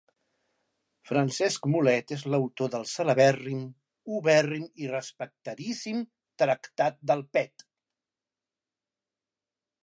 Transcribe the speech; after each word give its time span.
Francesc 1.09 1.65
Mulet 1.73 2.13
és 2.15 2.23
l'autor 2.33 2.71
del 2.75 2.87
celebèrrim, 2.93 3.59
ubèrrim 4.21 4.65
i 4.85 4.89
respectadíssim 4.93 6.01
'Tractat 6.45 6.99
del 7.13 7.23
Pet'. 7.39 7.67